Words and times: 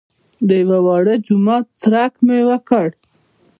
د 0.47 0.49
یوه 0.61 0.79
واړه 0.85 1.13
جومات 1.25 1.65
څرک 1.81 2.13
مې 2.25 2.39
وکړ. 2.49 2.87